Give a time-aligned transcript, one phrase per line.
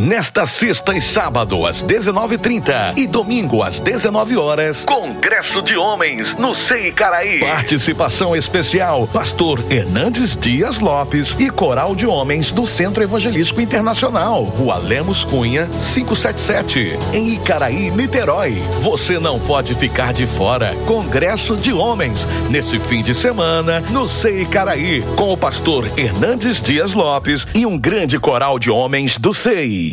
[0.00, 6.54] Nesta sexta e sábado, às 19h30 e domingo às 19 horas, Congresso de Homens no
[6.54, 7.38] Sei Caraí.
[7.40, 14.78] Participação especial: Pastor Hernandes Dias Lopes e Coral de Homens do Centro Evangelístico Internacional, Rua
[14.78, 18.54] Lemos Cunha, 577, em Icaraí, Niterói.
[18.80, 20.74] Você não pode ficar de fora.
[20.86, 26.94] Congresso de Homens, nesse fim de semana, no Sei Caraí, com o pastor Hernandes Dias
[26.94, 29.89] Lopes e um grande coral de homens do SEI.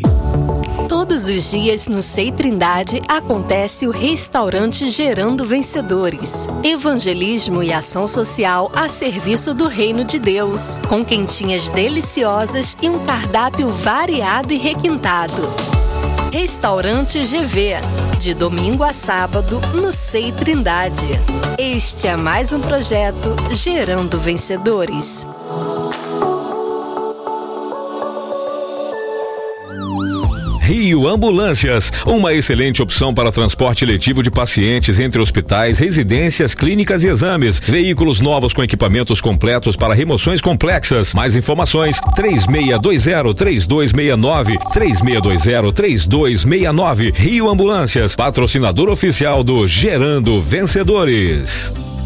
[0.87, 6.47] Todos os dias no Sei Trindade acontece o restaurante Gerando Vencedores.
[6.63, 12.99] Evangelismo e ação social a serviço do reino de Deus, com quentinhas deliciosas e um
[13.05, 15.41] cardápio variado e requintado.
[16.31, 17.75] Restaurante GV,
[18.19, 21.07] de domingo a sábado no Sei Trindade.
[21.57, 25.25] Este é mais um projeto Gerando Vencedores.
[30.67, 37.07] Rio Ambulâncias, uma excelente opção para transporte letivo de pacientes entre hospitais, residências, clínicas e
[37.07, 37.57] exames.
[37.57, 41.13] Veículos novos com equipamentos completos para remoções complexas.
[41.13, 47.15] Mais informações: 3620-3269, 3620-3269.
[47.15, 51.96] Rio Ambulâncias, patrocinador oficial do Gerando Vencedores.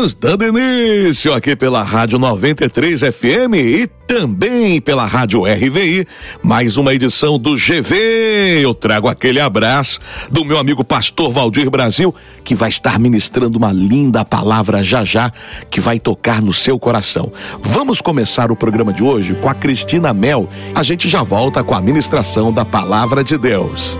[0.00, 6.06] Estamos dando início aqui pela Rádio 93 FM e também pela Rádio RVI,
[6.42, 8.62] mais uma edição do GV.
[8.62, 10.00] Eu trago aquele abraço
[10.30, 15.30] do meu amigo pastor Valdir Brasil, que vai estar ministrando uma linda palavra já já,
[15.70, 17.30] que vai tocar no seu coração.
[17.60, 20.48] Vamos começar o programa de hoje com a Cristina Mel.
[20.74, 23.98] A gente já volta com a ministração da palavra de Deus.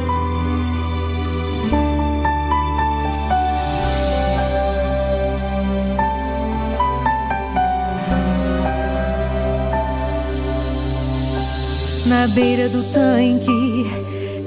[12.10, 13.86] Na beira do tanque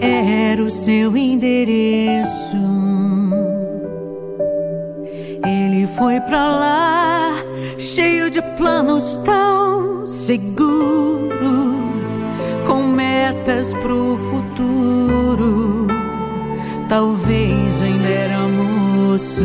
[0.02, 2.58] era o seu endereço.
[5.46, 7.36] Ele foi pra lá,
[7.80, 11.78] cheio de planos tão seguro,
[12.68, 15.88] com metas pro futuro.
[16.90, 19.42] Talvez ainda era moço,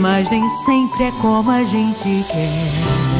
[0.00, 3.19] mas nem sempre é como a gente quer.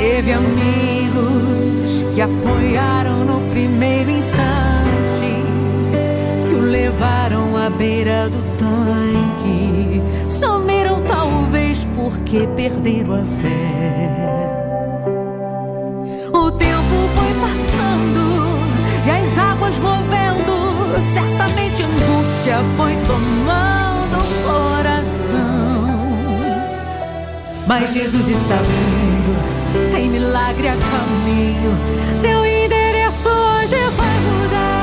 [0.00, 5.44] Teve amigos que apoiaram no primeiro instante,
[6.48, 10.02] que o levaram à beira do tanque.
[10.26, 14.48] Sumiram, talvez porque perderam a fé.
[16.32, 18.56] O tempo foi passando
[19.04, 20.54] e as águas movendo.
[21.12, 25.90] Certamente angústia foi tomando o coração.
[27.66, 29.59] Mas Jesus está vindo
[29.92, 31.76] tem milagre a caminho.
[32.22, 34.80] Teu endereço hoje vai mudar.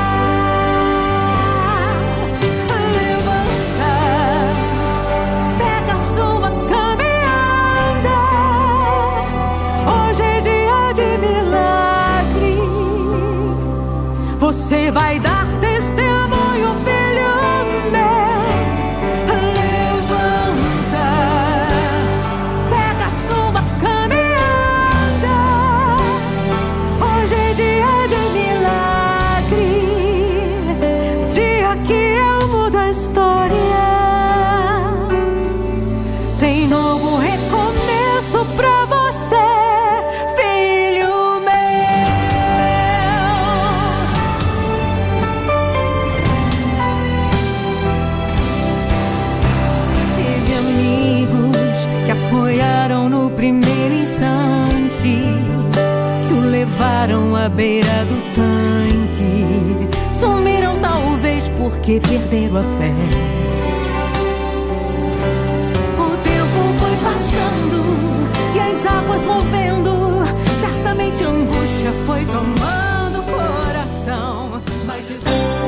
[2.96, 3.92] Levanta,
[5.58, 8.18] pega sua caminhada.
[9.92, 12.56] Hoje é dia de milagre.
[14.38, 15.37] Você vai dar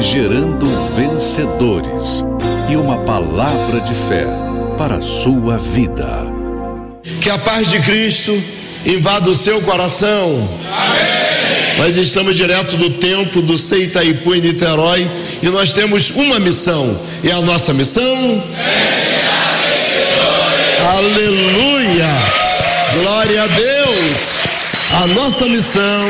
[0.01, 0.67] Gerando
[0.97, 2.25] vencedores
[2.71, 4.25] e uma palavra de fé
[4.79, 6.09] para a sua vida.
[7.23, 8.33] Que a paz de Cristo
[8.87, 10.49] invada o seu coração.
[11.77, 15.09] Nós estamos direto do templo do Sei Itaipu em Niterói
[15.43, 16.99] e nós temos uma missão.
[17.23, 18.43] E a nossa missão?
[20.97, 22.09] Aleluia!
[23.03, 24.41] Glória a Deus!
[25.03, 26.09] A nossa missão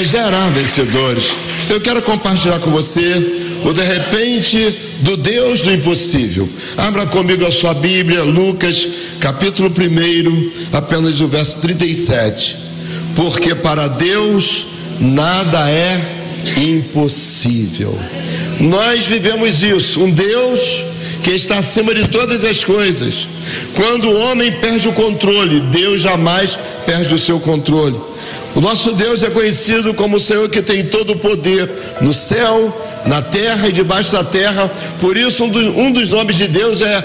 [0.00, 1.51] é gerar vencedores.
[1.72, 3.00] Eu quero compartilhar com você
[3.64, 4.58] o de repente
[5.00, 6.46] do Deus do impossível.
[6.76, 8.86] Abra comigo a sua Bíblia, Lucas,
[9.18, 12.58] capítulo 1, apenas o verso 37.
[13.16, 14.66] Porque para Deus
[15.00, 15.98] nada é
[16.58, 17.98] impossível.
[18.60, 20.84] Nós vivemos isso, um Deus
[21.22, 23.26] que está acima de todas as coisas.
[23.74, 27.98] Quando o homem perde o controle, Deus jamais perde o seu controle.
[28.54, 31.70] O nosso Deus é conhecido como o Senhor que tem todo o poder
[32.02, 34.70] no céu, na terra e debaixo da terra.
[35.00, 37.02] Por isso, um dos, um dos nomes de Deus é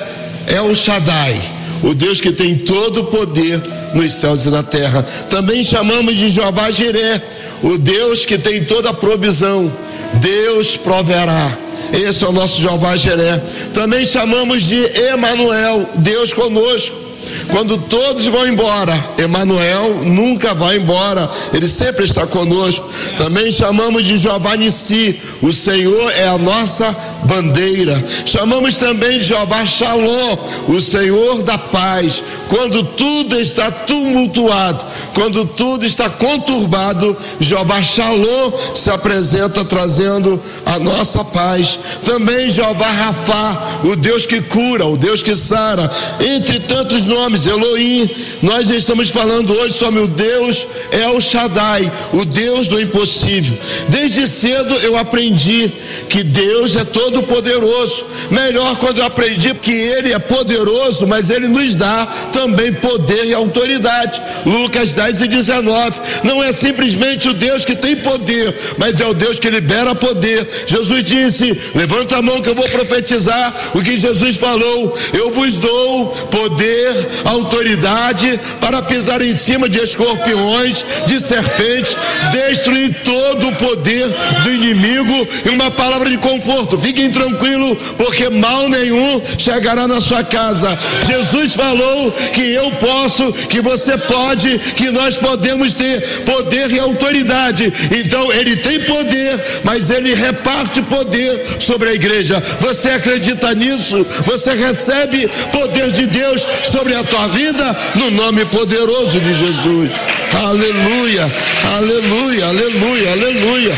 [0.47, 1.39] El Shaddai,
[1.83, 3.61] o Deus que tem todo o poder
[3.93, 5.05] nos céus e na terra.
[5.29, 7.21] Também chamamos de Jeová Jiré,
[7.63, 9.71] o Deus que tem toda a provisão.
[10.15, 11.57] Deus proverá.
[11.93, 13.41] Esse é o nosso Jeová Jiré.
[13.73, 14.79] Também chamamos de
[15.11, 17.06] Emanuel, Deus conosco.
[17.49, 22.87] Quando todos vão embora, Emanuel nunca vai embora, ele sempre está conosco.
[23.17, 28.03] Também chamamos de Jeová Nissi, o Senhor é a nossa bandeira.
[28.25, 32.23] Chamamos também de Jeová Shalom, o Senhor da paz.
[32.49, 41.23] Quando tudo está tumultuado, quando tudo está conturbado, Jeová Shalom se apresenta trazendo a nossa
[41.25, 41.79] paz.
[42.05, 45.89] Também Jeová Rafá, o Deus que cura, o Deus que sara,
[46.19, 48.09] entre tantos nomes, Elohim.
[48.41, 53.57] Nós estamos falando hoje sobre o Deus El Shaddai, o Deus do impossível.
[53.89, 55.71] Desde cedo eu aprendi
[56.09, 58.05] que Deus é todo poderoso.
[58.31, 63.33] Melhor quando eu aprendi que ele é poderoso, mas ele nos dá também poder e
[63.33, 64.21] autoridade.
[64.45, 66.01] Lucas 10 e 19.
[66.23, 70.47] Não é simplesmente o Deus que tem poder, mas é o Deus que libera poder.
[70.65, 74.97] Jesus disse: Levanta a mão que eu vou profetizar o que Jesus falou.
[75.13, 81.97] Eu vos dou poder, autoridade para pisar em cima de escorpiões, de serpentes,
[82.31, 84.07] destruir todo o poder
[84.43, 86.79] do inimigo e uma palavra de conforto.
[86.79, 90.77] Fiquem tranquilos, porque mal nenhum chegará na sua casa.
[91.05, 97.71] Jesus falou que eu posso, que você pode, que nós podemos ter poder e autoridade.
[97.91, 102.41] Então ele tem poder, mas ele reparte poder sobre a igreja.
[102.61, 104.05] Você acredita nisso?
[104.25, 109.91] Você recebe poder de Deus sobre a tua vida no nome poderoso de Jesus.
[110.33, 111.31] Aleluia,
[111.75, 113.77] aleluia, aleluia, aleluia,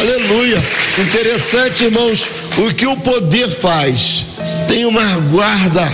[0.00, 0.64] aleluia.
[0.98, 4.24] Interessante, irmãos, o que o poder faz.
[4.66, 5.92] Tem uma guarda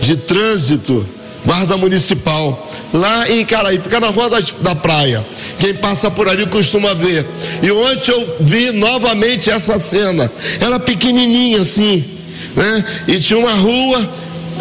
[0.00, 1.06] de trânsito,
[1.44, 5.24] guarda municipal, lá em Caraí, fica na rua da, da praia.
[5.58, 7.24] Quem passa por ali costuma ver.
[7.62, 10.30] E ontem eu vi novamente essa cena.
[10.60, 12.04] Ela pequenininha assim,
[12.54, 12.84] né?
[13.06, 14.08] E tinha uma rua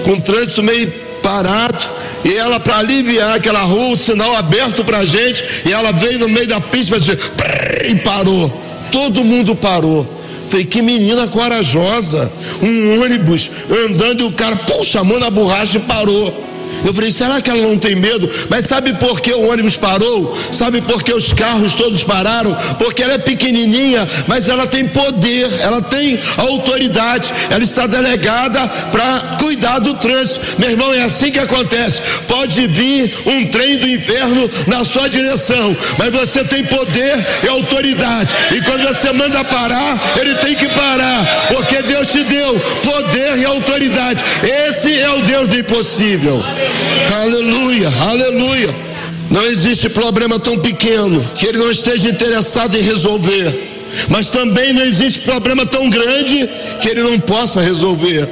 [0.03, 1.85] com trânsito meio parado.
[2.23, 6.29] E ela, para aliviar aquela rua, o sinal aberto para gente, e ela veio no
[6.29, 7.17] meio da pista assim,
[7.89, 8.49] e parou.
[8.91, 10.07] Todo mundo parou.
[10.49, 12.31] Falei, que menina corajosa.
[12.61, 16.33] Um ônibus andando e o cara, puxa a mão na borracha e parou.
[16.85, 18.29] Eu falei, será que ela não tem medo?
[18.49, 20.37] Mas sabe por que o ônibus parou?
[20.51, 22.55] Sabe por que os carros todos pararam?
[22.77, 29.37] Porque ela é pequenininha, mas ela tem poder, ela tem autoridade, ela está delegada para
[29.39, 30.59] cuidar do trânsito.
[30.59, 32.01] Meu irmão, é assim que acontece.
[32.27, 38.35] Pode vir um trem do inferno na sua direção, mas você tem poder e autoridade.
[38.55, 43.45] E quando você manda parar, ele tem que parar, porque Deus te deu poder e
[43.45, 44.23] autoridade.
[44.67, 46.43] Esse é o Deus do impossível.
[47.21, 48.75] Aleluia, aleluia.
[49.29, 53.53] Não existe problema tão pequeno que ele não esteja interessado em resolver.
[54.09, 56.47] Mas também não existe problema tão grande
[56.81, 58.27] que ele não possa resolver.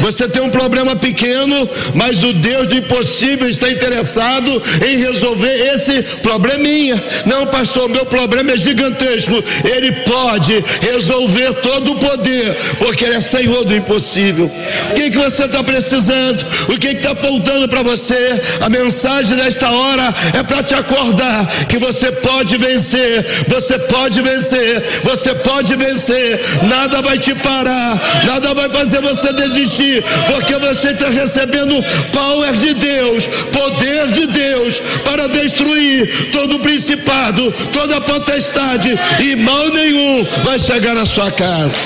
[0.00, 4.50] Você tem um problema pequeno, mas o Deus do impossível está interessado
[4.86, 7.02] em resolver esse probleminha.
[7.26, 9.42] Não, pastor, meu problema é gigantesco.
[9.64, 14.50] Ele pode resolver todo o poder, porque Ele é Senhor do impossível.
[14.90, 16.44] O que, que você está precisando?
[16.68, 18.40] O que está faltando para você?
[18.60, 24.82] A mensagem desta hora é para te acordar que você pode vencer, você pode vencer,
[25.04, 26.40] você pode vencer.
[26.68, 31.82] Nada vai te parar, nada vai fazer você desistir porque você está recebendo
[32.12, 40.26] power de Deus, poder de Deus, para destruir todo principado, toda potestade, e mal nenhum
[40.44, 41.78] vai chegar na sua casa.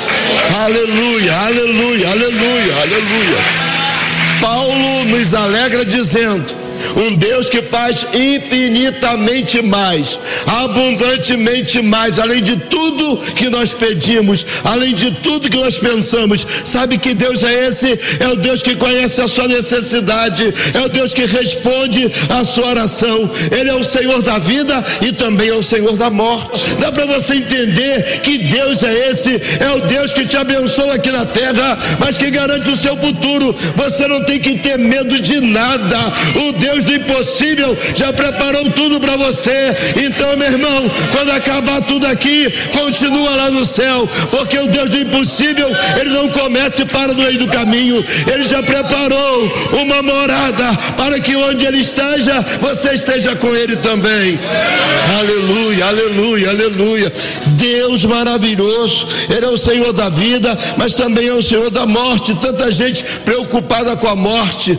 [0.64, 3.64] Aleluia, aleluia, aleluia, aleluia.
[4.40, 6.63] Paulo nos alegra dizendo
[6.96, 14.94] um Deus que faz infinitamente mais, abundantemente mais, além de tudo que nós pedimos, além
[14.94, 16.46] de tudo que nós pensamos.
[16.64, 17.98] Sabe que Deus é esse?
[18.20, 22.68] É o Deus que conhece a sua necessidade, é o Deus que responde a sua
[22.68, 23.30] oração.
[23.50, 26.76] Ele é o Senhor da vida e também é o Senhor da morte.
[26.80, 29.30] Dá para você entender que Deus é esse?
[29.60, 33.54] É o Deus que te abençoa aqui na terra, mas que garante o seu futuro.
[33.76, 35.98] Você não tem que ter medo de nada.
[36.48, 39.74] O Deus Deus do impossível já preparou tudo para você.
[40.04, 44.98] Então, meu irmão, quando acabar tudo aqui, continua lá no céu, porque o Deus do
[44.98, 45.68] impossível,
[46.00, 48.04] ele não começa e para no meio do caminho.
[48.32, 49.52] Ele já preparou
[49.82, 54.38] uma morada para que onde ele esteja, você esteja com ele também.
[55.18, 57.12] Aleluia, aleluia, aleluia.
[57.46, 62.34] Deus maravilhoso, ele é o Senhor da vida, mas também é o Senhor da morte.
[62.40, 64.76] Tanta gente preocupada com a morte.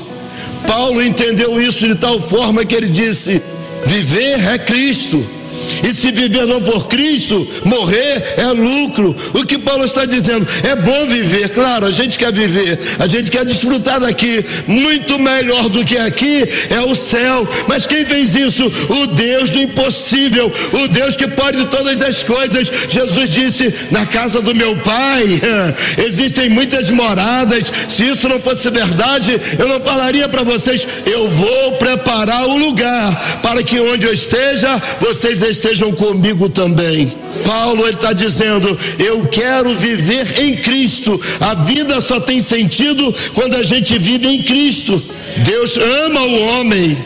[0.67, 3.41] Paulo entendeu isso de tal forma que ele disse:
[3.85, 5.34] viver é Cristo
[5.83, 9.15] e se viver não for Cristo, morrer é lucro.
[9.33, 10.47] O que Paulo está dizendo?
[10.63, 14.43] É bom viver, claro, a gente quer viver, a gente quer desfrutar daqui.
[14.67, 17.47] Muito melhor do que aqui é o céu.
[17.67, 18.65] Mas quem fez isso?
[18.65, 22.71] O Deus do impossível, o Deus que pode todas as coisas.
[22.89, 25.25] Jesus disse: Na casa do meu pai
[26.05, 27.71] existem muitas moradas.
[27.89, 33.39] Se isso não fosse verdade, eu não falaria para vocês: Eu vou preparar o lugar
[33.41, 37.11] para que onde eu esteja, vocês estejam estejam comigo também.
[37.43, 41.19] Paulo está dizendo: Eu quero viver em Cristo.
[41.39, 45.01] A vida só tem sentido quando a gente vive em Cristo.
[45.37, 46.97] Deus ama o homem,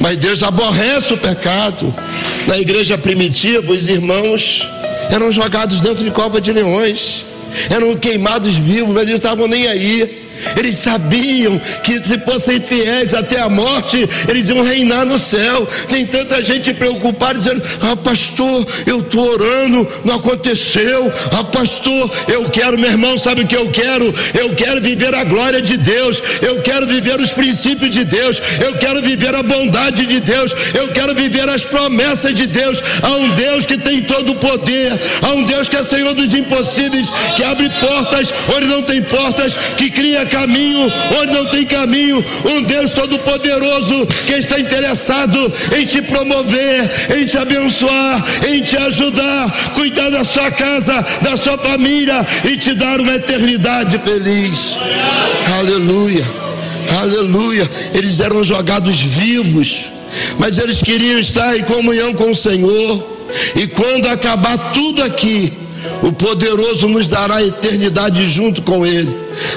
[0.00, 1.94] mas Deus aborrece o pecado.
[2.46, 4.66] Na igreja primitiva, os irmãos
[5.10, 7.24] eram jogados dentro de cova de leões,
[7.70, 10.21] eram queimados vivos, mas eles não estavam nem aí.
[10.56, 15.66] Eles sabiam que se fossem fiéis até a morte, eles iam reinar no céu.
[15.88, 21.12] Tem tanta gente preocupada dizendo: Ah, pastor, eu estou orando, não aconteceu.
[21.32, 24.12] Ah, pastor, eu quero, meu irmão, sabe o que eu quero?
[24.38, 28.74] Eu quero viver a glória de Deus, eu quero viver os princípios de Deus, eu
[28.74, 32.82] quero viver a bondade de Deus, eu quero viver as promessas de Deus.
[33.02, 36.34] Há um Deus que tem todo o poder, há um Deus que é Senhor dos
[36.34, 42.24] impossíveis, que abre portas onde não tem portas, que cria caminho onde não tem caminho.
[42.44, 49.72] Um Deus Todo-Poderoso que está interessado em te promover, em te abençoar, em te ajudar,
[49.74, 54.78] cuidar da sua casa, da sua família e te dar uma eternidade feliz.
[55.58, 56.26] Aleluia,
[57.00, 57.70] aleluia.
[57.94, 59.88] Eles eram jogados vivos,
[60.38, 63.12] mas eles queriam estar em comunhão com o Senhor.
[63.56, 65.52] E quando acabar tudo aqui,
[66.02, 69.10] o poderoso nos dará a eternidade junto com Ele.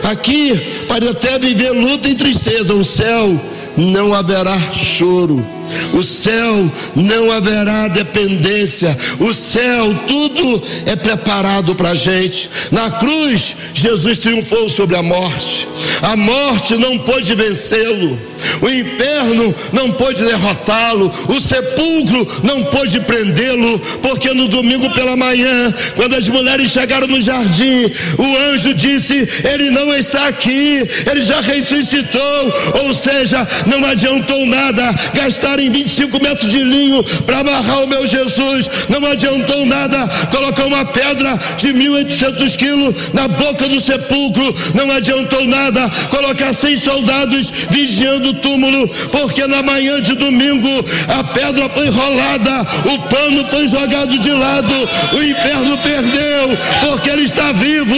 [0.03, 0.55] Aqui,
[0.87, 3.39] para até viver luta e tristeza, o céu
[3.77, 5.54] não haverá choro
[5.93, 12.49] o céu não haverá dependência, o céu, tudo é preparado para a gente.
[12.71, 15.67] Na cruz, Jesus triunfou sobre a morte,
[16.01, 18.19] a morte não pôde vencê-lo,
[18.61, 25.73] o inferno não pôde derrotá-lo, o sepulcro não pôde prendê-lo, porque no domingo pela manhã,
[25.95, 31.41] quando as mulheres chegaram no jardim, o anjo disse: Ele não está aqui, ele já
[31.41, 32.53] ressuscitou,
[32.83, 38.05] ou seja, não adiantou nada gastar em 25 metros de linho para amarrar o meu
[38.05, 38.69] Jesus.
[38.89, 44.55] Não adiantou nada colocar uma pedra de 1.800 quilos na boca do sepulcro.
[44.73, 50.69] Não adiantou nada colocar 100 soldados vigiando o túmulo, porque na manhã de domingo
[51.07, 54.73] a pedra foi rolada, o pano foi jogado de lado,
[55.13, 56.57] o inferno perdeu,
[56.87, 57.95] porque ele está vivo,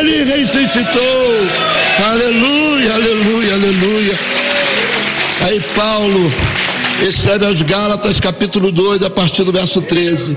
[0.00, 1.48] ele ressuscitou.
[2.10, 4.18] Aleluia, aleluia, aleluia.
[5.46, 6.32] Aí Paulo
[7.06, 10.36] escreve aos Gálatas, capítulo 2, a partir do verso 13.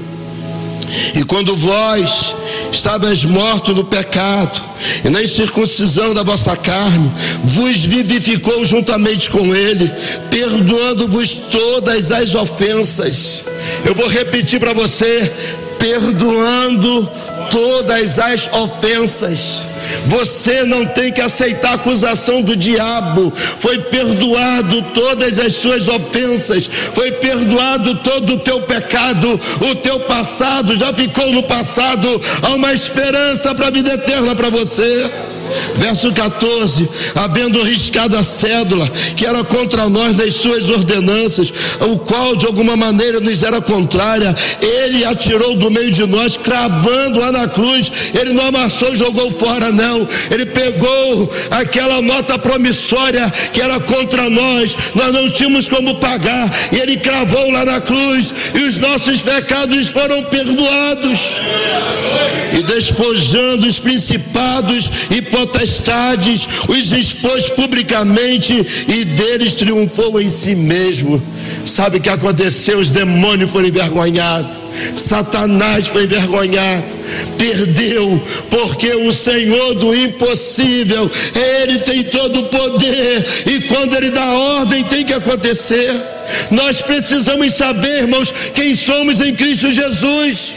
[1.15, 2.35] E quando vós
[2.71, 4.61] estavas morto no pecado,
[5.05, 7.11] e na incircuncisão da vossa carne,
[7.43, 9.91] vos vivificou juntamente com ele,
[10.29, 13.45] perdoando-vos todas as ofensas.
[13.85, 15.31] Eu vou repetir para você:
[15.79, 17.09] perdoando
[17.51, 19.70] todas as ofensas.
[20.07, 23.31] Você não tem que aceitar a acusação do diabo.
[23.59, 29.39] Foi perdoado todas as suas ofensas, foi perdoado todo o teu pecado,
[29.71, 32.21] o teu passado já ficou no passado.
[32.41, 35.09] Há uma esperança para a vida eterna para você.
[35.75, 42.35] Verso 14: havendo riscado a cédula que era contra nós das suas ordenanças, o qual
[42.35, 47.91] de alguma maneira nos era contrária, ele atirou do meio de nós, cravando-a na cruz.
[48.19, 50.07] Ele não amassou e jogou fora, não.
[50.29, 56.79] Ele pegou aquela nota promissória que era contra nós, nós não tínhamos como pagar, e
[56.79, 61.19] ele cravou lá na cruz, e os nossos pecados foram perdoados.
[62.57, 68.53] E despojando os principados e potestades, os expôs publicamente
[68.87, 71.21] e deles triunfou em si mesmo.
[71.65, 72.79] Sabe o que aconteceu?
[72.79, 74.59] Os demônios foram envergonhados,
[74.95, 76.85] Satanás foi envergonhado,
[77.37, 84.25] perdeu, porque o Senhor do impossível, Ele tem todo o poder, e quando Ele dá
[84.33, 85.91] ordem, tem que acontecer.
[86.51, 90.53] Nós precisamos saber, irmãos, quem somos em Cristo Jesus.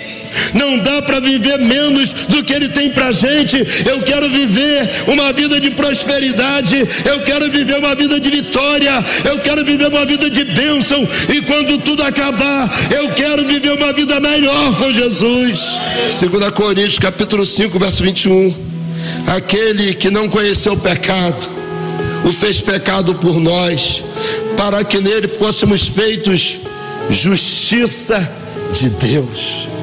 [0.54, 3.58] Não dá para viver menos do que Ele tem para gente.
[3.88, 6.76] Eu quero viver uma vida de prosperidade.
[7.04, 9.04] Eu quero viver uma vida de vitória.
[9.24, 11.06] Eu quero viver uma vida de bênção.
[11.34, 15.78] E quando tudo acabar, eu quero viver uma vida melhor com Jesus.
[16.20, 18.54] 2 Coríntios capítulo 5, verso 21.
[19.26, 21.48] Aquele que não conheceu o pecado,
[22.24, 24.02] o fez pecado por nós,
[24.56, 26.60] para que nele fôssemos feitos
[27.10, 28.18] justiça
[28.72, 29.73] de Deus.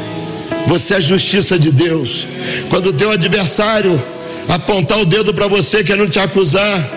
[0.68, 2.28] Você é a justiça de Deus.
[2.70, 4.02] Quando o teu adversário
[4.48, 6.88] apontar o dedo para você querendo te acusar,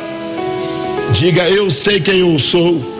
[1.12, 2.94] diga: Eu sei quem eu sou.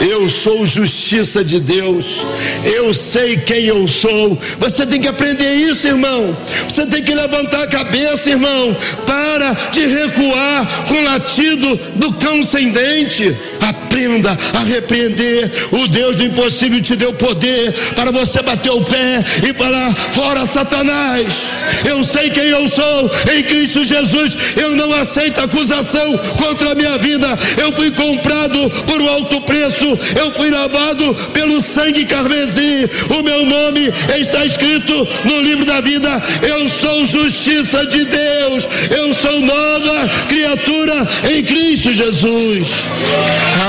[0.00, 2.24] Eu sou justiça de Deus.
[2.64, 4.38] Eu sei quem eu sou.
[4.58, 6.36] Você tem que aprender isso, irmão.
[6.68, 8.76] Você tem que levantar a cabeça, irmão.
[9.06, 13.36] Para de recuar com o latido do cão sem dente.
[13.60, 15.50] Aprenda a repreender.
[15.72, 20.46] O Deus do impossível te deu poder para você bater o pé e falar: Fora
[20.46, 21.52] Satanás.
[21.88, 24.36] Eu sei quem eu sou em Cristo Jesus.
[24.56, 27.28] Eu não aceito acusação contra a minha vida.
[27.58, 29.89] Eu fui comprado por um alto preço.
[30.18, 32.88] Eu fui lavado pelo sangue carmesim.
[33.18, 36.22] O meu nome está escrito no livro da vida.
[36.42, 38.68] Eu sou justiça de Deus.
[38.90, 42.68] Eu sou nova criatura em Cristo Jesus.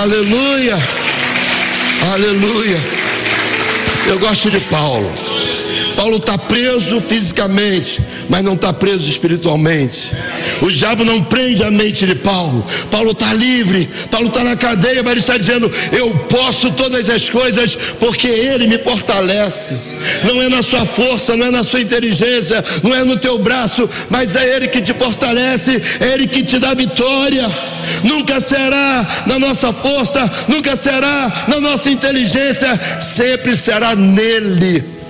[0.01, 0.77] Aleluia.
[2.13, 2.77] Aleluia.
[4.07, 5.11] Eu gosto de Paulo.
[5.95, 10.11] Paulo está preso fisicamente, mas não está preso espiritualmente.
[10.61, 12.65] O diabo não prende a mente de Paulo.
[12.89, 17.29] Paulo está livre, Paulo está na cadeia, mas ele está dizendo: Eu posso todas as
[17.29, 19.77] coisas porque Ele me fortalece.
[20.23, 23.87] Não é na sua força, não é na sua inteligência, não é no teu braço,
[24.09, 27.47] mas é Ele que te fortalece, é Ele que te dá vitória.
[28.03, 35.00] Nunca será na nossa força, nunca será na nossa inteligência, sempre será nele.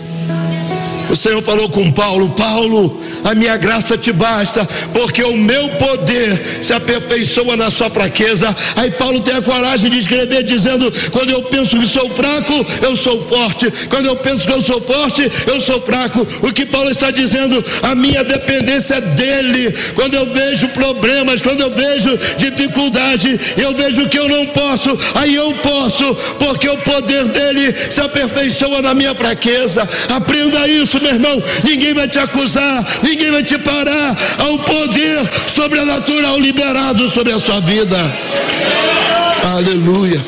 [1.12, 6.42] O Senhor falou com Paulo: Paulo, a minha graça te basta, porque o meu poder
[6.62, 8.56] se aperfeiçoa na sua fraqueza.
[8.78, 12.96] Aí Paulo tem a coragem de escrever dizendo: quando eu penso que sou fraco, eu
[12.96, 13.70] sou forte.
[13.90, 16.26] Quando eu penso que eu sou forte, eu sou fraco.
[16.44, 19.74] O que Paulo está dizendo, a minha dependência é dele.
[19.96, 25.36] Quando eu vejo problemas, quando eu vejo dificuldade, eu vejo que eu não posso, aí
[25.36, 29.88] eu posso, porque o poder dele se aperfeiçoa na minha fraqueza.
[30.10, 31.44] Aprenda isso, meu irmão.
[31.64, 34.18] Ninguém vai te acusar, ninguém vai te parar.
[34.40, 37.98] Há um poder sobrenatural liberado sobre a sua vida.
[39.56, 40.22] Aleluia.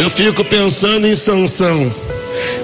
[0.00, 1.92] Eu fico pensando em Sansão,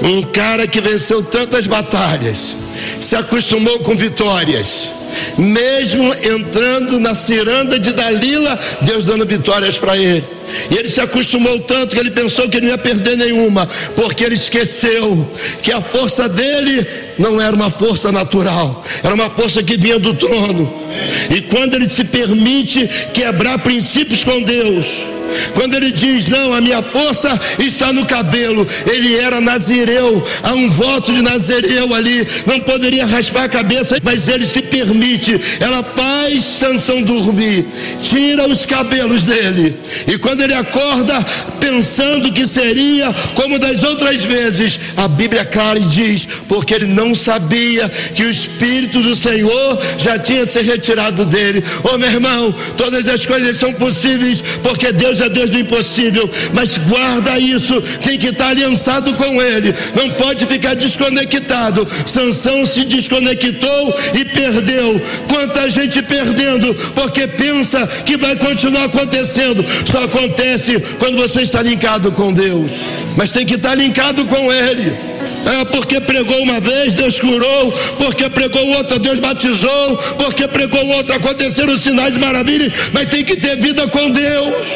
[0.02, 2.56] um cara que venceu tantas batalhas,
[3.00, 4.90] se acostumou com vitórias.
[5.38, 10.24] Mesmo entrando na ciranda de Dalila, Deus dando vitórias para ele.
[10.70, 14.34] E ele se acostumou tanto que ele pensou que não ia perder nenhuma, porque ele
[14.34, 15.28] esqueceu
[15.62, 16.86] que a força dele
[17.22, 20.82] não era uma força natural, era uma força que vinha do trono.
[21.30, 25.08] E quando ele se permite quebrar princípios com Deus,
[25.54, 30.68] quando ele diz: Não, a minha força está no cabelo, ele era nazireu, há um
[30.68, 36.42] voto de nazireu ali, não poderia raspar a cabeça, mas ele se permite, ela faz
[36.42, 37.66] Sansão dormir,
[38.02, 39.74] tira os cabelos dele,
[40.06, 41.24] e quando ele acorda,
[41.60, 47.11] pensando que seria como das outras vezes, a Bíblia clara e diz: Porque ele não
[47.14, 51.62] sabia que o Espírito do Senhor já tinha se retirado dele.
[51.84, 56.28] Ô oh, meu irmão, todas as coisas são possíveis, porque Deus é Deus do impossível,
[56.52, 61.86] mas guarda isso, tem que estar aliançado com Ele, não pode ficar desconectado.
[62.06, 65.00] Sansão se desconectou e perdeu.
[65.28, 69.64] Quanta gente perdendo, porque pensa que vai continuar acontecendo.
[69.90, 72.70] Só acontece quando você está linkado com Deus,
[73.16, 75.11] mas tem que estar linkado com Ele.
[75.44, 81.16] É porque pregou uma vez, Deus curou, porque pregou outra, Deus batizou, porque pregou outra,
[81.16, 84.66] aconteceram sinais de maravilha, mas tem que ter vida com Deus.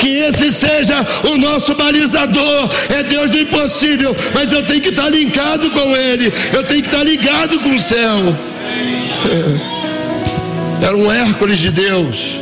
[0.00, 0.94] Que esse seja
[1.24, 2.70] o nosso balizador.
[2.88, 6.88] É Deus do impossível, mas eu tenho que estar linkado com Ele, eu tenho que
[6.88, 8.36] estar ligado com o céu.
[9.30, 10.86] É.
[10.86, 12.40] Era um Hércules de Deus,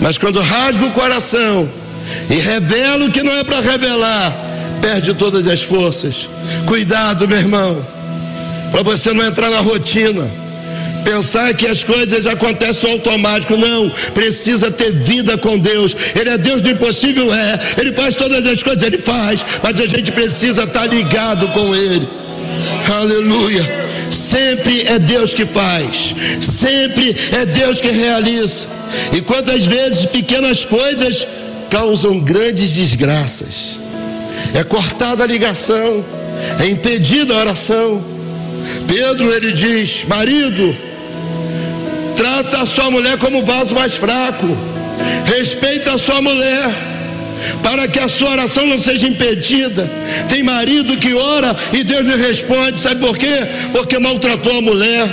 [0.00, 1.68] mas quando rasga o coração
[2.30, 4.45] e revela o que não é para revelar,
[4.80, 6.28] perde todas as forças.
[6.66, 7.84] Cuidado, meu irmão,
[8.70, 10.28] para você não entrar na rotina.
[11.04, 13.88] Pensar que as coisas acontecem automático, não.
[14.12, 15.94] Precisa ter vida com Deus.
[16.18, 17.60] Ele é Deus do impossível, é.
[17.78, 19.46] Ele faz todas as coisas, ele faz.
[19.62, 22.08] Mas a gente precisa estar ligado com Ele.
[22.92, 23.62] Aleluia.
[24.10, 28.66] Sempre é Deus que faz, sempre é Deus que realiza.
[29.16, 31.26] E quantas vezes pequenas coisas
[31.70, 33.85] causam grandes desgraças
[34.54, 36.04] é cortada a ligação,
[36.60, 38.04] é impedida a oração.
[38.86, 40.76] Pedro ele diz: marido,
[42.16, 44.46] trata a sua mulher como vaso mais fraco,
[45.24, 46.70] respeita a sua mulher,
[47.62, 49.90] para que a sua oração não seja impedida.
[50.28, 53.46] Tem marido que ora e Deus lhe responde, sabe por quê?
[53.72, 55.08] Porque maltratou a mulher,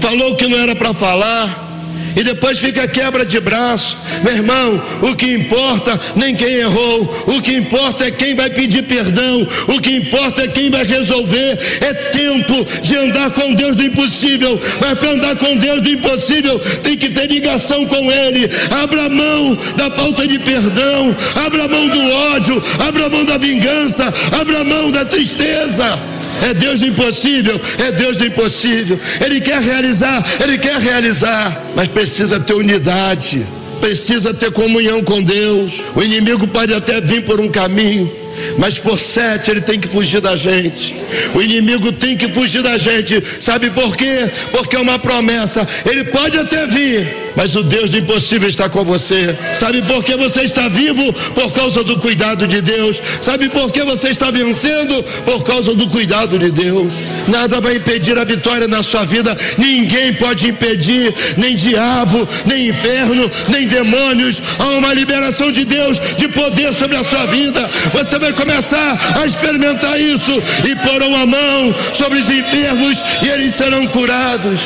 [0.00, 1.69] falou que não era para falar
[2.16, 3.96] e depois fica quebra de braço.
[4.22, 8.82] Meu irmão, o que importa nem quem errou, o que importa é quem vai pedir
[8.82, 11.58] perdão, o que importa é quem vai resolver.
[11.80, 16.58] É tempo de andar com Deus do impossível, mas para andar com Deus do impossível
[16.82, 18.48] tem que ter ligação com Ele.
[18.82, 24.64] Abra mão da falta de perdão, abra mão do ódio, abra mão da vingança, abra
[24.64, 26.19] mão da tristeza.
[26.48, 28.98] É Deus do impossível, é Deus do impossível.
[29.24, 33.46] Ele quer realizar, ele quer realizar, mas precisa ter unidade,
[33.80, 35.80] precisa ter comunhão com Deus.
[35.94, 38.10] O inimigo pode até vir por um caminho,
[38.58, 40.96] mas por sete ele tem que fugir da gente.
[41.34, 43.22] O inimigo tem que fugir da gente.
[43.40, 44.30] Sabe por quê?
[44.52, 45.66] Porque é uma promessa.
[45.86, 49.36] Ele pode até vir, mas o Deus do impossível está com você.
[49.54, 51.12] Sabe por que você está vivo?
[51.34, 53.00] Por causa do cuidado de Deus.
[53.20, 55.02] Sabe por que você está vencendo?
[55.24, 56.92] Por causa do cuidado de Deus.
[57.28, 59.36] Nada vai impedir a vitória na sua vida.
[59.58, 64.42] Ninguém pode impedir, nem diabo, nem inferno, nem demônios.
[64.58, 67.68] Há uma liberação de Deus de poder sobre a sua vida.
[67.92, 70.32] Você vai começar a experimentar isso
[70.68, 74.60] e porão a mão sobre os enfermos e eles serão curados.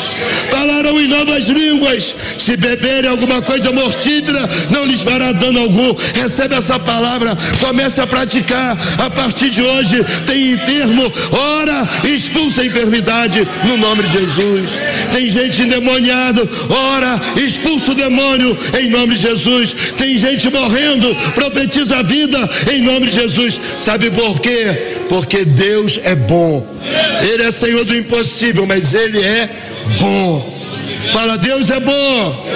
[0.50, 2.14] Falarão em novas línguas.
[2.38, 5.94] Se se beberem alguma coisa mortífera, não lhes fará dano algum.
[6.14, 8.78] Recebe essa palavra, comece a praticar.
[8.98, 14.78] A partir de hoje, tem enfermo, ora, expulsa a enfermidade no nome de Jesus.
[15.12, 16.48] Tem gente endemoniada,
[16.94, 19.74] ora, expulsa o demônio em nome de Jesus.
[19.98, 22.38] Tem gente morrendo, profetiza a vida
[22.72, 23.60] em nome de Jesus.
[23.80, 24.98] Sabe por quê?
[25.08, 26.64] Porque Deus é bom.
[27.22, 29.48] Ele é Senhor do impossível, mas Ele é
[29.98, 30.53] bom.
[31.12, 32.46] Fala, Deus é bom.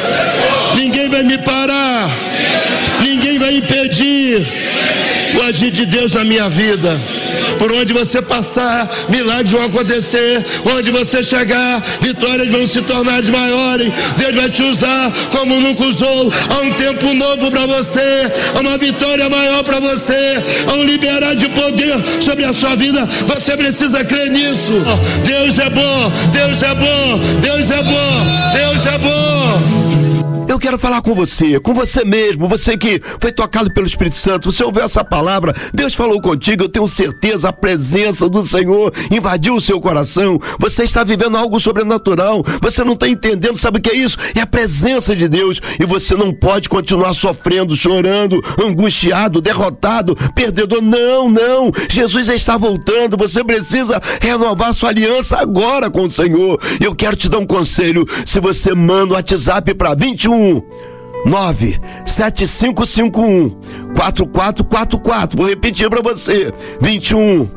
[0.76, 2.10] Ninguém vai me parar.
[3.02, 4.46] Ninguém vai impedir
[5.34, 6.98] o agir de Deus na minha vida.
[7.58, 10.44] Por onde você passar, milagres vão acontecer.
[10.76, 13.92] Onde você chegar, vitórias vão se tornar maiores.
[14.16, 16.32] Deus vai te usar como nunca usou.
[16.48, 21.34] Há um tempo novo para você, há uma vitória maior para você, há um liberar
[21.34, 23.04] de poder sobre a sua vida.
[23.26, 24.74] Você precisa crer nisso.
[25.24, 29.87] Deus é bom, Deus é bom, Deus é bom, Deus é bom.
[30.48, 34.50] Eu quero falar com você, com você mesmo, você que foi tocado pelo Espírito Santo,
[34.50, 39.54] você ouviu essa palavra, Deus falou contigo, eu tenho certeza, a presença do Senhor invadiu
[39.54, 40.38] o seu coração.
[40.58, 44.16] Você está vivendo algo sobrenatural, você não está entendendo, sabe o que é isso?
[44.34, 50.80] É a presença de Deus e você não pode continuar sofrendo, chorando, angustiado, derrotado, perdedor.
[50.80, 51.70] Não, não.
[51.90, 56.58] Jesus está voltando, você precisa renovar sua aliança agora com o Senhor.
[56.80, 58.06] Eu quero te dar um conselho.
[58.24, 60.37] Se você manda o WhatsApp para 21
[61.24, 63.50] 97551
[63.94, 65.36] 4444.
[65.36, 66.52] Vou repetir para você.
[66.80, 67.48] 21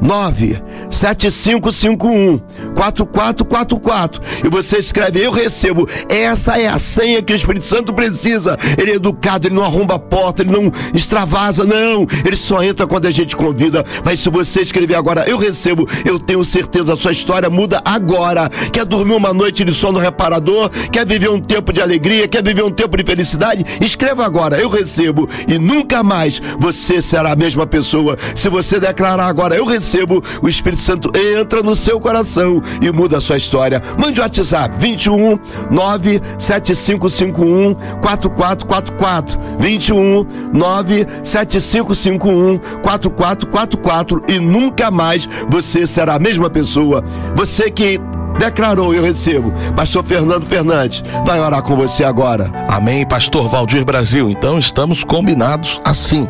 [0.00, 2.40] 97551
[2.74, 5.88] 4444 e você escreve eu recebo.
[6.08, 8.56] Essa é a senha que o Espírito Santo precisa.
[8.78, 12.06] Ele é educado, ele não arromba a porta, ele não extravasa, não.
[12.24, 13.84] Ele só entra quando a gente convida.
[14.04, 18.48] Mas se você escrever agora eu recebo, eu tenho certeza a sua história muda agora.
[18.72, 20.70] Quer dormir uma noite de sono reparador?
[20.90, 22.28] Quer viver um tempo de alegria?
[22.28, 23.64] Quer viver um tempo de felicidade?
[23.80, 28.16] Escreva agora eu recebo e nunca mais você será a mesma pessoa.
[28.34, 32.49] Se você declarar agora eu recebo o Espírito Santo entra no seu coração
[32.80, 33.82] e muda a sua história.
[33.98, 35.38] Mande o WhatsApp 21
[35.70, 47.02] 97551 4444 21 97551 4444 e nunca mais você será a mesma pessoa.
[47.36, 48.00] Você que
[48.40, 49.52] declarou, eu recebo.
[49.76, 52.50] Pastor Fernando Fernandes vai orar com você agora.
[52.66, 54.30] Amém, Pastor Valdir Brasil.
[54.30, 56.26] Então estamos combinados assim.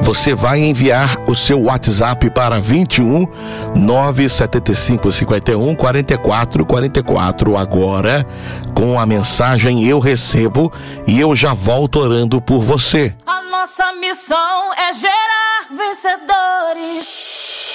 [0.00, 3.26] Você vai enviar o seu WhatsApp para 21
[3.74, 8.24] 975 51 44 44 agora
[8.74, 10.72] com a mensagem eu recebo
[11.06, 13.12] e eu já volto orando por você.
[13.26, 17.69] A nossa missão é gerar vencedores.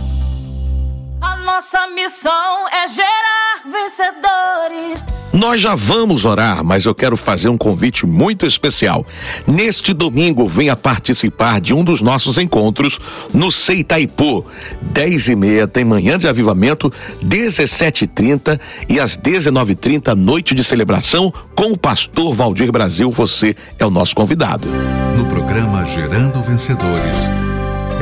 [1.54, 5.04] Nossa missão é gerar vencedores.
[5.32, 9.06] Nós já vamos orar, mas eu quero fazer um convite muito especial.
[9.46, 12.98] Neste domingo, venha participar de um dos nossos encontros
[13.32, 14.44] no Seitaipu.
[14.82, 16.92] 10 e meia tem manhã de avivamento,
[17.24, 23.12] 17h30 e às 19h30, noite de celebração com o pastor Valdir Brasil.
[23.12, 24.66] Você é o nosso convidado.
[25.16, 27.30] No programa Gerando Vencedores,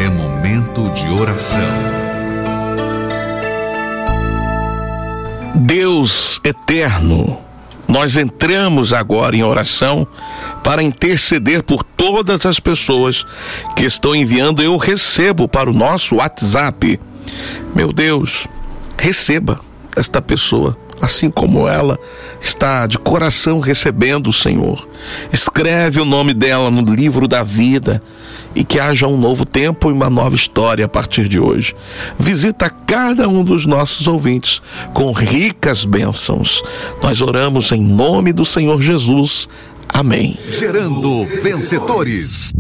[0.03, 1.91] é momento de oração.
[5.64, 7.38] Deus eterno,
[7.87, 10.05] nós entramos agora em oração
[10.64, 13.25] para interceder por todas as pessoas
[13.77, 14.61] que estão enviando.
[14.61, 16.98] Eu recebo para o nosso WhatsApp.
[17.77, 18.48] Meu Deus,
[18.98, 19.61] receba
[19.96, 21.99] esta pessoa assim como ela
[22.41, 24.88] está de coração recebendo o Senhor.
[25.33, 28.01] Escreve o nome dela no livro da vida
[28.55, 31.75] e que haja um novo tempo e uma nova história a partir de hoje.
[32.17, 34.62] Visita cada um dos nossos ouvintes
[34.95, 36.62] com ricas bênçãos.
[37.03, 39.49] Nós oramos em nome do Senhor Jesus.
[39.88, 40.38] Amém.
[40.57, 42.53] Gerando vencedores.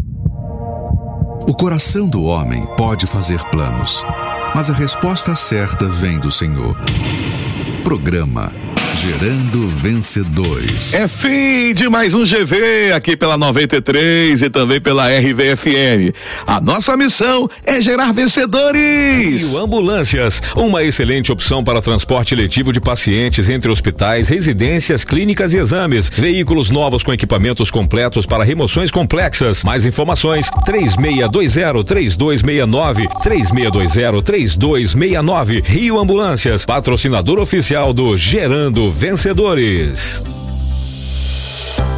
[1.46, 4.04] O coração do homem pode fazer planos,
[4.52, 6.76] mas a resposta certa vem do Senhor.
[7.84, 10.92] Programa Gerando Vencedores.
[10.92, 16.12] É fim de mais um GV aqui pela 93 e também pela RVFM.
[16.46, 19.50] A nossa missão é gerar vencedores.
[19.50, 25.56] Rio Ambulâncias, uma excelente opção para transporte letivo de pacientes entre hospitais, residências, clínicas e
[25.56, 26.10] exames.
[26.10, 29.64] Veículos novos com equipamentos completos para remoções complexas.
[29.64, 35.64] Mais informações: 3620-3269, 3620-3269.
[35.64, 40.22] Rio Ambulâncias, patrocinador oficial do Gerando Vencedores.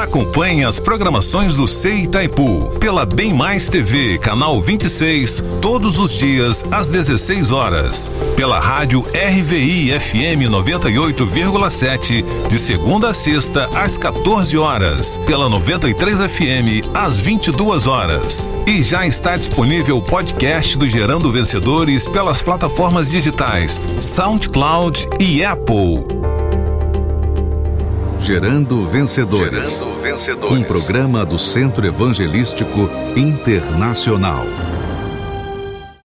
[0.08, 6.66] Acompanhe as programações do Sei Itaipu pela Bem Mais TV, canal 26, todos os dias
[6.72, 8.10] às 16 horas.
[8.34, 15.18] Pela rádio RVI FM 98,7, de segunda a sexta às 14 horas.
[15.26, 18.48] Pela 93 FM às 22 horas.
[18.66, 26.47] E já está disponível o podcast do Gerando Vencedores pelas plataformas digitais SoundCloud e Apple.
[28.28, 29.78] Gerando Vencedores.
[29.78, 30.58] Gerando Vencedores.
[30.58, 34.46] Um programa do Centro Evangelístico Internacional.